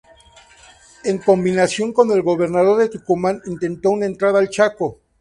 [1.03, 4.97] En combinación con el gobernador de Tucumán intentó una entrada al Chaco.